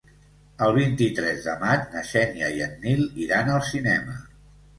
El 0.67 0.71
vint-i-tres 0.77 1.45
de 1.49 1.53
maig 1.63 1.83
na 1.97 2.03
Xènia 2.13 2.49
i 2.57 2.65
en 2.69 2.75
Nil 2.87 3.05
iran 3.27 3.53
al 3.59 3.63
cinema. 3.71 4.19